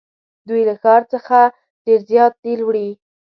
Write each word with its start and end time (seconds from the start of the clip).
دوی 0.47 0.61
له 0.69 0.73
دې 0.75 0.79
ښار 0.83 1.01
څخه 1.13 1.37
ډېر 1.85 1.99
زیات 2.09 2.33
نیل 2.45 2.61
وړي. 2.65 2.87